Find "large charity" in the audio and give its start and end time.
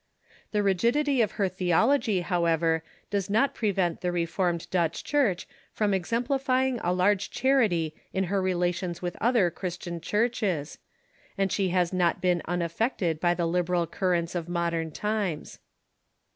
6.91-7.93